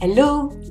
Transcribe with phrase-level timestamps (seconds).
[0.00, 0.43] Hello,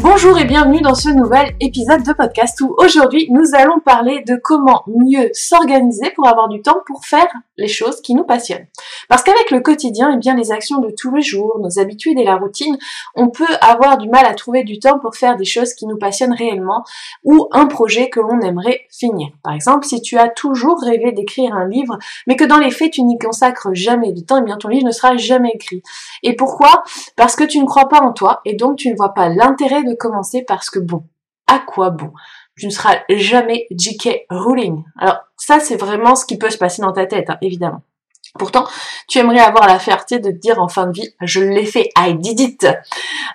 [0.00, 4.38] Bonjour et bienvenue dans ce nouvel épisode de podcast où aujourd'hui nous allons parler de
[4.40, 7.26] comment mieux s'organiser pour avoir du temps pour faire
[7.58, 8.66] les choses qui nous passionnent.
[9.08, 12.24] Parce qu'avec le quotidien et bien les actions de tous les jours, nos habitudes et
[12.24, 12.78] la routine,
[13.14, 15.98] on peut avoir du mal à trouver du temps pour faire des choses qui nous
[15.98, 16.84] passionnent réellement
[17.24, 19.28] ou un projet que l'on aimerait finir.
[19.42, 22.92] Par exemple, si tu as toujours rêvé d'écrire un livre mais que dans les faits
[22.92, 25.82] tu n'y consacres jamais du temps, eh bien ton livre ne sera jamais écrit.
[26.22, 26.84] Et pourquoi?
[27.16, 29.82] Parce que tu ne crois pas en toi et donc tu ne vois pas l'intérêt
[29.82, 31.02] de commencer parce que bon,
[31.46, 32.12] à quoi bon?
[32.58, 34.26] Tu ne seras jamais J.K.
[34.30, 34.82] Rowling.
[34.98, 37.82] Alors ça, c'est vraiment ce qui peut se passer dans ta tête, hein, évidemment.
[38.38, 38.66] Pourtant,
[39.08, 41.90] tu aimerais avoir la fierté de te dire en fin de vie, je l'ai fait,
[41.96, 42.66] I did it.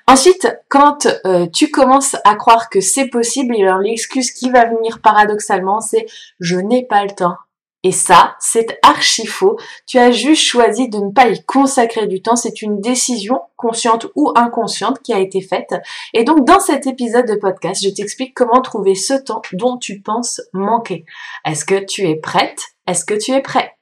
[0.07, 5.81] Ensuite, quand euh, tu commences à croire que c'est possible, l'excuse qui va venir paradoxalement,
[5.81, 6.05] c'est
[6.39, 7.35] je n'ai pas le temps.
[7.84, 9.58] Et ça, c'est archi faux.
[9.86, 12.38] Tu as juste choisi de ne pas y consacrer du temps.
[12.38, 15.73] C'est une décision consciente ou inconsciente qui a été faite.
[16.14, 20.02] Et donc, dans cet épisode de podcast, je t'explique comment trouver ce temps dont tu
[20.02, 21.05] penses manquer.
[21.45, 22.61] Est-ce que tu es prête?
[22.88, 23.73] Est-ce que tu es prêt?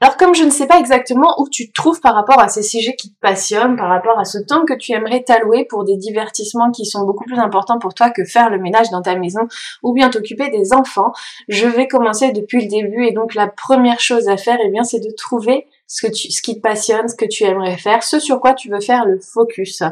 [0.00, 2.62] Alors comme je ne sais pas exactement où tu te trouves par rapport à ces
[2.62, 5.96] sujets qui te passionnent, par rapport à ce temps que tu aimerais t'allouer pour des
[5.96, 9.48] divertissements qui sont beaucoup plus importants pour toi que faire le ménage dans ta maison
[9.82, 11.12] ou bien t'occuper des enfants,
[11.48, 14.84] je vais commencer depuis le début et donc la première chose à faire, eh bien,
[14.84, 18.02] c'est de trouver ce que tu, ce qui te passionne, ce que tu aimerais faire,
[18.02, 19.82] ce sur quoi tu veux faire le focus.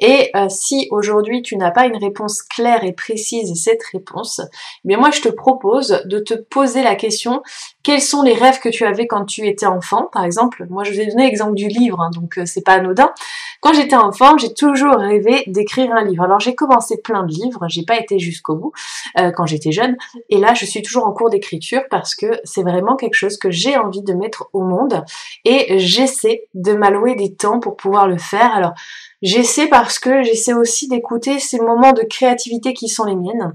[0.00, 4.40] Et euh, si aujourd'hui tu n'as pas une réponse claire et précise à cette réponse,
[4.84, 7.42] eh bien moi je te propose de te poser la question
[7.82, 10.08] quels sont les rêves que tu avais quand tu étais enfant?
[10.12, 12.74] Par exemple, moi je vous ai donné l'exemple du livre, hein, donc euh, c'est pas
[12.74, 13.12] anodin.
[13.60, 16.22] Quand j'étais enfant, j'ai toujours rêvé d'écrire un livre.
[16.24, 18.72] Alors j'ai commencé plein de livres, j'ai pas été jusqu'au bout
[19.18, 19.96] euh, quand j'étais jeune,
[20.28, 23.50] et là je suis toujours en cours d'écriture parce que c'est vraiment quelque chose que
[23.50, 25.04] j'ai envie de mettre au monde
[25.44, 28.54] et j'essaie de m'allouer des temps pour pouvoir le faire.
[28.54, 28.72] Alors
[29.22, 33.54] j'essaie parce que j'essaie aussi d'écouter ces moments de créativité qui sont les miennes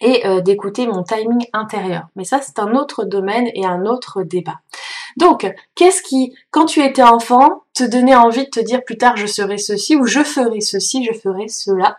[0.00, 2.08] et euh, d'écouter mon timing intérieur.
[2.16, 4.60] Mais ça, c'est un autre domaine et un autre débat.
[5.16, 9.16] Donc, qu'est-ce qui, quand tu étais enfant, te donnait envie de te dire plus tard
[9.16, 11.98] je serai ceci ou je ferai ceci, je ferai cela?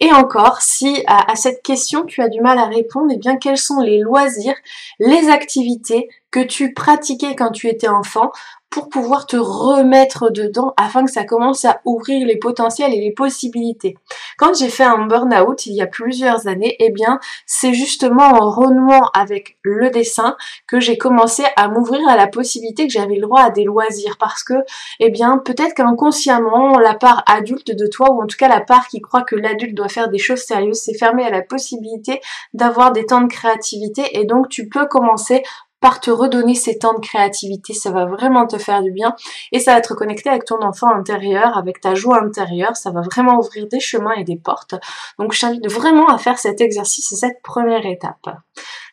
[0.00, 3.36] Et encore, si à, à cette question tu as du mal à répondre, eh bien
[3.36, 4.56] quels sont les loisirs,
[4.98, 8.30] les activités que tu pratiquais quand tu étais enfant
[8.70, 13.12] pour pouvoir te remettre dedans afin que ça commence à ouvrir les potentiels et les
[13.12, 13.96] possibilités.
[14.36, 18.50] Quand j'ai fait un burn-out il y a plusieurs années, eh bien, c'est justement en
[18.50, 20.36] renouant avec le dessin
[20.66, 24.16] que j'ai commencé à m'ouvrir à la possibilité que j'avais le droit à des loisirs
[24.18, 24.54] parce que,
[25.00, 28.88] eh bien, peut-être qu'inconsciemment, la part adulte de toi, ou en tout cas la part
[28.88, 32.20] qui croit que l'adulte doit faire des choses sérieuses, s'est fermée à la possibilité
[32.52, 35.42] d'avoir des temps de créativité et donc tu peux commencer
[35.80, 39.14] par te redonner ces temps de créativité, ça va vraiment te faire du bien
[39.52, 43.00] et ça va te reconnecter avec ton enfant intérieur, avec ta joie intérieure, ça va
[43.00, 44.74] vraiment ouvrir des chemins et des portes.
[45.18, 48.28] Donc je t'invite vraiment à faire cet exercice et cette première étape.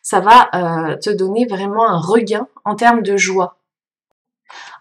[0.02, 3.56] Ça va euh, te donner vraiment un regain en termes de joie.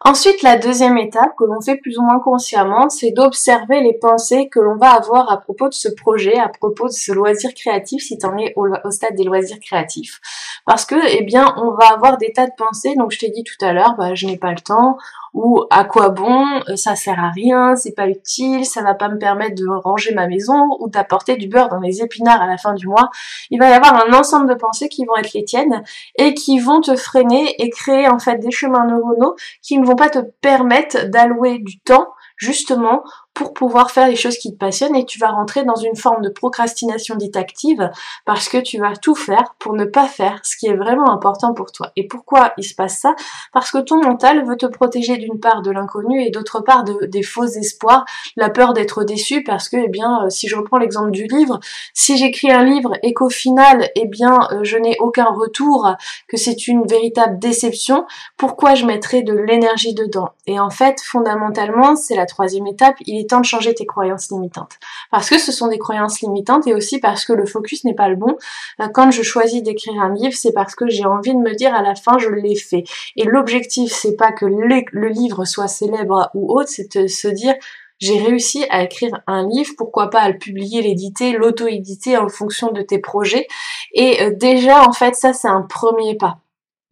[0.07, 4.50] Ensuite, la deuxième étape que l'on fait plus ou moins consciemment, c'est d'observer les pensées
[4.50, 8.04] que l'on va avoir à propos de ce projet, à propos de ce loisir créatif,
[8.04, 10.22] si tu en es au, stade des loisirs créatifs.
[10.68, 12.94] Parce que, eh bien, on va avoir des tas de pensées.
[12.96, 14.98] Donc, je t'ai dit tout à l'heure, bah, je n'ai pas le temps,
[15.36, 19.10] ou à quoi bon, euh, ça sert à rien, c'est pas utile, ça va pas
[19.10, 22.58] me permettre de ranger ma maison, ou d'apporter du beurre dans les épinards à la
[22.58, 23.10] fin du mois.
[23.50, 25.84] Il va y avoir un ensemble de pensées qui vont être les tiennes
[26.16, 29.94] et qui vont te freiner et créer en fait des chemins neuronaux qui ne vont
[29.95, 32.07] pas te permettre d'allouer du temps
[32.38, 33.03] justement
[33.36, 36.22] pour pouvoir faire les choses qui te passionnent et tu vas rentrer dans une forme
[36.22, 37.92] de procrastination dite active
[38.26, 41.54] parce que tu vas tout faire pour ne pas faire ce qui est vraiment important
[41.54, 41.92] pour toi.
[41.98, 43.14] Et pourquoi il se passe ça?
[43.52, 47.06] Parce que ton mental veut te protéger d'une part de l'inconnu et d'autre part de,
[47.08, 48.06] des faux espoirs,
[48.38, 51.60] la peur d'être déçu parce que, eh bien, euh, si je reprends l'exemple du livre,
[51.94, 55.94] si j'écris un livre et qu'au final, eh bien, euh, je n'ai aucun retour,
[56.30, 58.06] que c'est une véritable déception,
[58.38, 60.30] pourquoi je mettrais de l'énergie dedans?
[60.48, 62.96] Et en fait, fondamentalement, c'est la troisième étape,
[63.27, 64.77] temps de changer tes croyances limitantes.
[65.12, 68.10] Parce que ce sont des croyances limitantes et aussi parce que le focus n'est pas
[68.10, 68.38] le bon.
[68.80, 71.74] Euh, quand je choisis d'écrire un livre, c'est parce que j'ai envie de me dire
[71.74, 72.83] à la fin, je l'ai fait.
[73.16, 77.56] Et l'objectif, c'est pas que le livre soit célèbre ou autre, c'est de se dire,
[78.00, 82.72] j'ai réussi à écrire un livre, pourquoi pas à le publier, l'éditer, l'auto-éditer en fonction
[82.72, 83.48] de tes projets.
[83.94, 86.39] Et euh, déjà, en fait, ça, c'est un premier pas.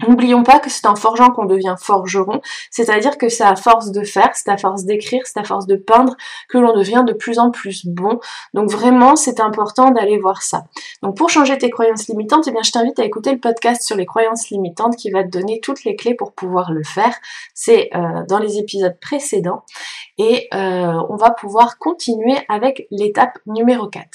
[0.08, 2.42] N'oublions pas que c'est en forgeant qu'on devient forgeron,
[2.72, 5.76] c'est-à-dire que c'est à force de faire, c'est à force d'écrire, c'est à force de
[5.76, 6.16] peindre
[6.50, 8.20] que l'on devient de plus en plus bon.
[8.54, 10.66] Donc vraiment, c'est important d'aller voir ça.
[11.02, 13.96] Donc pour changer tes croyances limitantes, eh bien je t'invite à écouter le podcast sur
[13.96, 17.16] les croyances limitantes qui va te donner toutes les clés pour pouvoir le faire.
[17.54, 19.64] C'est euh, dans les épisodes précédents
[20.18, 24.08] et euh, on va pouvoir continuer avec l'étape numéro 4.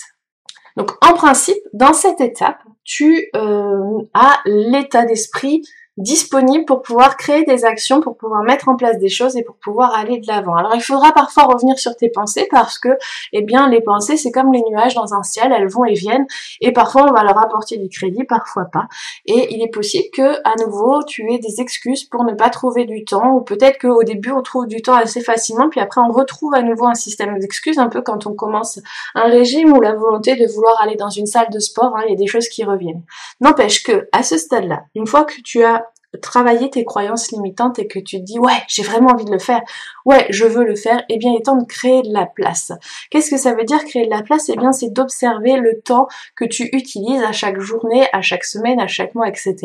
[0.76, 5.62] Donc en principe, dans cette étape, tu euh, as l'état d'esprit
[5.99, 9.56] disponible pour pouvoir créer des actions, pour pouvoir mettre en place des choses et pour
[9.56, 10.55] pouvoir aller de l'avant.
[10.55, 12.89] Alors il faudra parfois revenir sur tes pensées parce que,
[13.33, 16.27] eh bien, les pensées c'est comme les nuages dans un ciel, elles vont et viennent
[16.61, 18.87] et parfois on va leur apporter du crédit, parfois pas.
[19.27, 22.85] Et il est possible que, à nouveau, tu aies des excuses pour ne pas trouver
[22.85, 26.12] du temps ou peut-être qu'au début on trouve du temps assez facilement puis après on
[26.12, 28.79] retrouve à nouveau un système d'excuses un peu quand on commence
[29.15, 32.11] un régime ou la volonté de vouloir aller dans une salle de sport, hein, il
[32.11, 33.03] y a des choses qui reviennent.
[33.41, 35.88] N'empêche que, à ce stade-là, une fois que tu as
[36.22, 39.38] travailler tes croyances limitantes et que tu te dis ouais j'ai vraiment envie de le
[39.38, 39.60] faire,
[40.05, 42.72] ouais je veux le faire, eh bien il est temps de créer de la place.
[43.10, 44.49] Qu'est-ce que ça veut dire créer de la place?
[44.49, 48.81] Eh bien c'est d'observer le temps que tu utilises à chaque journée, à chaque semaine,
[48.81, 49.56] à chaque mois, etc.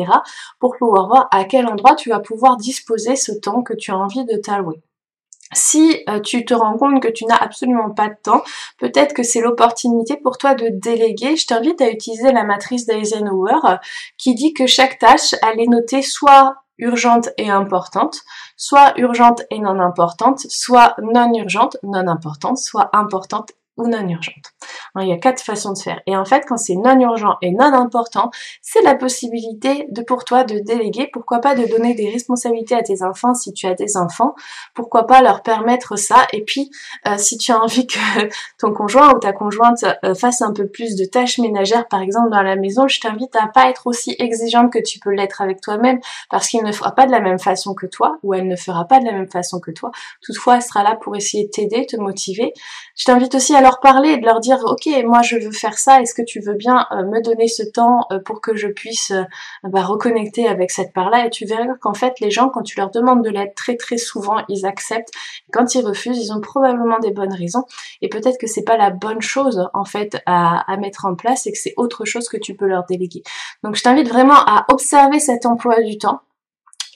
[0.60, 3.96] pour pouvoir voir à quel endroit tu vas pouvoir disposer ce temps que tu as
[3.96, 4.82] envie de t'allouer.
[5.54, 8.42] Si euh, tu te rends compte que tu n'as absolument pas de temps,
[8.78, 11.36] peut-être que c'est l'opportunité pour toi de déléguer.
[11.36, 13.76] Je t'invite à utiliser la matrice d'Eisenhower euh,
[14.18, 18.20] qui dit que chaque tâche, elle est notée soit urgente et importante,
[18.56, 24.52] soit urgente et non importante, soit non urgente, non importante, soit importante ou non urgente.
[24.94, 26.00] Hein, il y a quatre façons de faire.
[26.06, 28.30] Et en fait, quand c'est non urgent et non important,
[28.62, 31.08] c'est la possibilité de pour toi de déléguer.
[31.12, 34.34] Pourquoi pas de donner des responsabilités à tes enfants si tu as des enfants.
[34.74, 36.26] Pourquoi pas leur permettre ça.
[36.32, 36.70] Et puis,
[37.08, 37.98] euh, si tu as envie que
[38.58, 42.30] ton conjoint ou ta conjointe euh, fasse un peu plus de tâches ménagères, par exemple
[42.30, 45.60] dans la maison, je t'invite à pas être aussi exigeante que tu peux l'être avec
[45.60, 46.00] toi-même,
[46.30, 48.86] parce qu'il ne fera pas de la même façon que toi, ou elle ne fera
[48.86, 49.90] pas de la même façon que toi.
[50.22, 52.52] Toutefois, elle sera là pour essayer de t'aider, te motiver.
[52.96, 55.78] Je t'invite aussi à leur parler et de leur dire ok moi je veux faire
[55.78, 56.00] ça.
[56.00, 59.10] Est-ce que tu veux bien euh, me donner ce temps euh, pour que je puisse
[59.10, 59.24] euh,
[59.64, 62.78] bah, reconnecter avec cette part là et tu verras qu'en fait les gens quand tu
[62.78, 65.10] leur demandes de l'aide très très souvent ils acceptent.
[65.52, 67.64] Quand ils refusent ils ont probablement des bonnes raisons.
[68.00, 71.48] Et peut-être que c'est pas la bonne chose en fait à, à mettre en place
[71.48, 73.24] et que c'est autre chose que tu peux leur déléguer.
[73.64, 76.20] Donc je t'invite vraiment à observer cet emploi du temps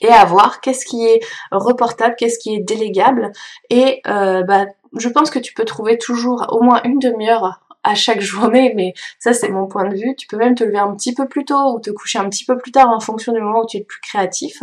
[0.01, 1.19] et à voir qu'est-ce qui est
[1.51, 3.33] reportable, qu'est-ce qui est délégable
[3.69, 4.65] et bah,
[4.97, 8.93] je pense que tu peux trouver toujours au moins une demi-heure à chaque journée, mais
[9.19, 10.15] ça c'est mon point de vue.
[10.15, 12.45] Tu peux même te lever un petit peu plus tôt ou te coucher un petit
[12.45, 14.61] peu plus tard en fonction du moment où tu es le plus créatif.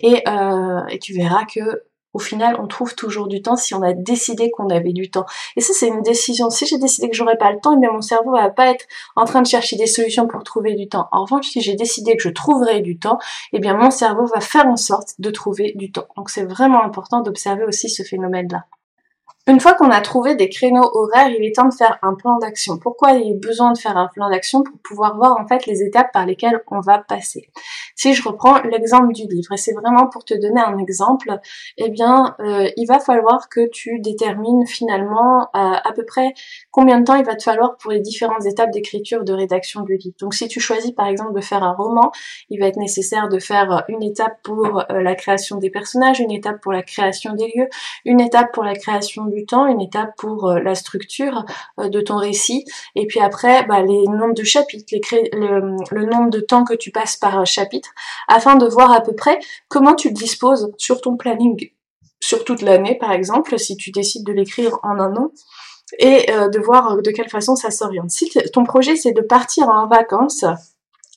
[0.00, 1.82] Et, euh, et tu verras que
[2.14, 5.26] au final, on trouve toujours du temps si on a décidé qu'on avait du temps.
[5.56, 6.48] Et ça, c'est une décision.
[6.48, 8.86] Si j'ai décidé que j'aurais pas le temps, eh bien mon cerveau va pas être
[9.14, 11.08] en train de chercher des solutions pour trouver du temps.
[11.12, 13.18] En revanche, si j'ai décidé que je trouverais du temps,
[13.52, 16.06] eh bien mon cerveau va faire en sorte de trouver du temps.
[16.16, 18.64] Donc c'est vraiment important d'observer aussi ce phénomène-là.
[19.48, 22.36] Une fois qu'on a trouvé des créneaux horaires, il est temps de faire un plan
[22.36, 22.76] d'action.
[22.76, 25.64] Pourquoi il y a besoin de faire un plan d'action Pour pouvoir voir en fait
[25.64, 27.48] les étapes par lesquelles on va passer?
[27.98, 31.38] Si je reprends l'exemple du livre, et c'est vraiment pour te donner un exemple,
[31.76, 36.32] eh bien, euh, il va falloir que tu détermines finalement euh, à peu près
[36.70, 39.96] combien de temps il va te falloir pour les différentes étapes d'écriture, de rédaction du
[39.96, 40.14] livre.
[40.20, 42.12] Donc si tu choisis par exemple de faire un roman,
[42.50, 46.30] il va être nécessaire de faire une étape pour euh, la création des personnages, une
[46.30, 47.68] étape pour la création des lieux,
[48.04, 51.44] une étape pour la création du temps, une étape pour euh, la structure
[51.78, 52.64] euh, de ton récit,
[52.94, 54.84] et puis après bah, les nombres de chapitres,
[55.32, 57.87] le, nombre de temps que tu passes par chapitre,
[58.28, 61.70] afin de voir à peu près comment tu disposes sur ton planning
[62.20, 65.30] sur toute l'année par exemple, si tu décides de l'écrire en un an,
[65.98, 68.10] et euh, de voir de quelle façon ça s'oriente.
[68.10, 70.44] Si ton projet c'est de partir en vacances,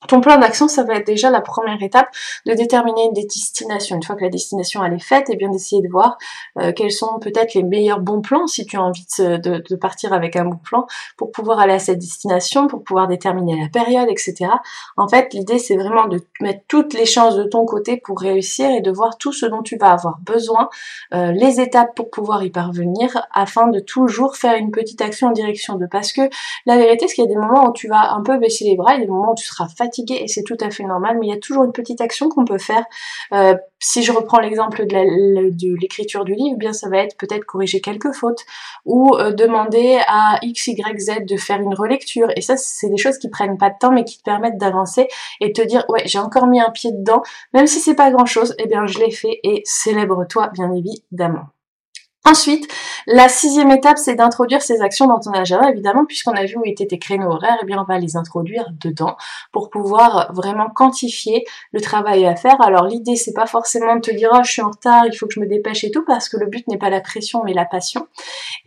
[0.08, 2.08] ton plan d'action, ça va être déjà la première étape
[2.46, 3.96] de déterminer une destination.
[3.96, 6.17] Une fois que la destination elle est faite, et eh bien d'essayer de voir
[6.60, 10.12] euh, quels sont peut-être les meilleurs bons plans si tu as envie de, de, partir
[10.13, 14.08] avec un bon plan pour pouvoir aller à cette destination, pour pouvoir déterminer la période,
[14.10, 14.50] etc.
[14.98, 18.72] En fait, l'idée c'est vraiment de mettre toutes les chances de ton côté pour réussir
[18.72, 20.70] et de voir tout ce dont tu vas avoir besoin,
[21.13, 25.31] euh, les étapes pour pouvoir y parvenir, afin de toujours faire une petite action en
[25.31, 25.86] direction de.
[25.86, 26.22] Parce que
[26.65, 28.75] la vérité, c'est qu'il y a des moments où tu vas un peu baisser les
[28.75, 31.28] bras, et des moments où tu seras fatigué et c'est tout à fait normal, mais
[31.28, 32.86] il y a toujours une petite action qu'on peut faire.
[33.34, 37.82] Euh, si je reprends l'exemple de l'écriture du livre, bien ça va être peut-être corriger
[37.82, 38.46] quelques fautes
[38.86, 42.28] ou euh, demander à X, de faire une relecture.
[42.36, 45.08] Et ça, c'est des choses qui prennent pas de temps, mais qui te permettent d'avancer
[45.40, 48.26] et te dire ouais, j'ai encore mis un pied dedans, même si c'est pas grand
[48.26, 51.48] chose, eh bien je l'ai fait et célèbre-toi bien évidemment.
[52.24, 52.72] Ensuite,
[53.08, 56.62] la sixième étape, c'est d'introduire ces actions dans ton agenda, évidemment, puisqu'on a vu où
[56.66, 59.18] étaient tes créneaux horaires, et eh bien on va les introduire dedans
[59.51, 62.62] pour pouvoir vraiment quantifier le travail à faire.
[62.62, 65.25] Alors l'idée, c'est pas forcément de te dire oh je suis en retard, il faut
[65.25, 67.54] que je me dépêche et tout, parce que le but n'est pas la pression, mais
[67.54, 68.08] la passion.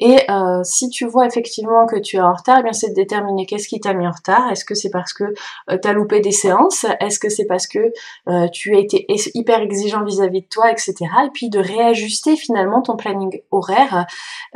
[0.01, 2.95] Et euh, si tu vois effectivement que tu es en retard, eh bien c'est de
[2.95, 4.51] déterminer qu'est-ce qui t'a mis en retard.
[4.51, 5.33] Est-ce que c'est parce que
[5.71, 6.87] euh, tu as loupé des séances?
[6.99, 7.93] Est-ce que c'est parce que
[8.29, 10.95] euh, tu as été hyper exigeant vis-à-vis -vis de toi, etc.
[11.25, 14.07] Et puis de réajuster finalement ton planning horaire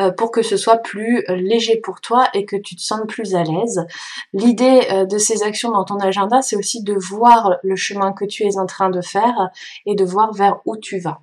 [0.00, 3.08] euh, pour que ce soit plus euh, léger pour toi et que tu te sentes
[3.08, 3.86] plus à l'aise.
[4.32, 8.24] L'idée euh, de ces actions dans ton agenda, c'est aussi de voir le chemin que
[8.24, 9.50] tu es en train de faire
[9.86, 11.20] et de voir vers où tu vas.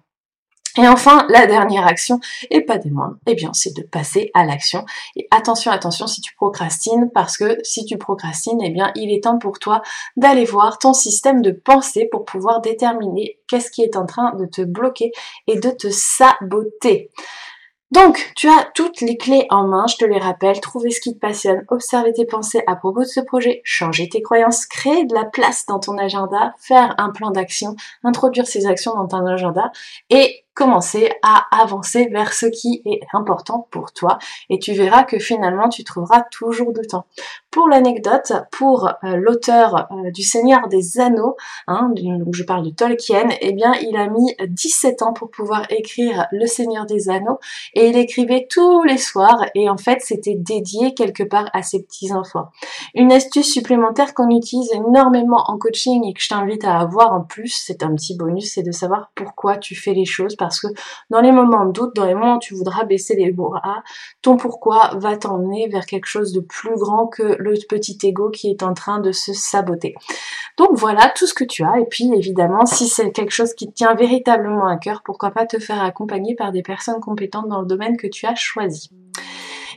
[0.78, 4.44] Et enfin, la dernière action, et pas des moindres, eh bien, c'est de passer à
[4.44, 4.86] l'action.
[5.16, 9.24] Et attention, attention si tu procrastines, parce que si tu procrastines, eh bien, il est
[9.24, 9.82] temps pour toi
[10.18, 14.46] d'aller voir ton système de pensée pour pouvoir déterminer qu'est-ce qui est en train de
[14.46, 15.14] te bloquer
[15.48, 17.10] et de te saboter.
[17.92, 21.14] Donc, tu as toutes les clés en main, je te les rappelle, trouver ce qui
[21.14, 25.14] te passionne, observer tes pensées à propos de ce projet, changer tes croyances, créer de
[25.14, 29.72] la place dans ton agenda, faire un plan d'action, introduire ces actions dans ton agenda
[30.10, 34.18] et commencer à avancer vers ce qui est important pour toi
[34.50, 37.06] et tu verras que finalement tu trouveras toujours de temps.
[37.56, 42.70] Pour l'anecdote, pour euh, l'auteur euh, du Seigneur des Anneaux, hein, donc je parle de
[42.70, 47.40] Tolkien, eh bien il a mis 17 ans pour pouvoir écrire Le Seigneur des Anneaux
[47.74, 51.82] et il écrivait tous les soirs et en fait c'était dédié quelque part à ses
[51.82, 52.50] petits enfants.
[52.94, 57.22] Une astuce supplémentaire qu'on utilise énormément en coaching et que je t'invite à avoir en
[57.22, 60.68] plus, c'est un petit bonus, c'est de savoir pourquoi tu fais les choses parce que
[61.10, 63.82] dans les moments de doute, dans les moments où tu voudras baisser les bras,
[64.22, 68.50] ton pourquoi va t'emmener vers quelque chose de plus grand que le petit ego qui
[68.50, 69.96] est en train de se saboter.
[70.58, 73.68] Donc voilà tout ce que tu as et puis évidemment si c'est quelque chose qui
[73.68, 77.62] te tient véritablement à cœur, pourquoi pas te faire accompagner par des personnes compétentes dans
[77.62, 78.90] le domaine que tu as choisi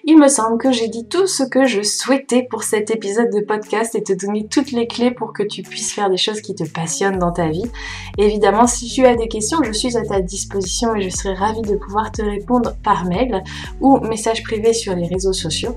[0.04, 3.40] il me semble que j'ai dit tout ce que je souhaitais pour cet épisode de
[3.40, 6.54] podcast et te donner toutes les clés pour que tu puisses faire des choses qui
[6.54, 7.70] te passionnent dans ta vie.
[8.16, 11.60] évidemment, si tu as des questions, je suis à ta disposition et je serai ravie
[11.60, 13.42] de pouvoir te répondre par mail
[13.82, 15.76] ou message privé sur les réseaux sociaux.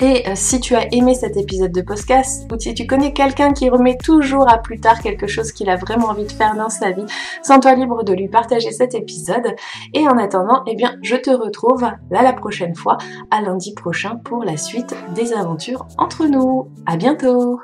[0.00, 3.52] Et euh, si tu as aimé cet épisode de podcast, ou si tu connais quelqu'un
[3.52, 6.68] qui remet toujours à plus tard quelque chose qu'il a vraiment envie de faire dans
[6.68, 7.06] sa vie,
[7.42, 9.54] sens-toi libre de lui partager cet épisode.
[9.92, 12.98] Et en attendant, eh bien, je te retrouve là la prochaine fois,
[13.30, 16.68] à lundi prochain, pour la suite des aventures entre nous.
[16.86, 17.60] À bientôt!